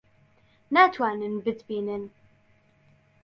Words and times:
ناتوانن 0.71 1.39
بتبینن. 1.41 2.09